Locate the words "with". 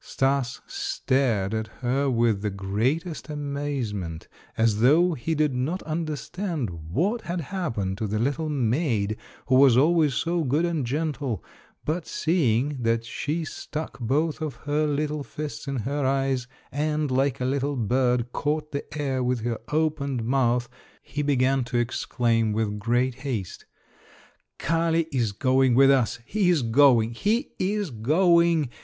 2.09-2.41, 19.23-19.41, 22.53-22.79, 25.75-25.91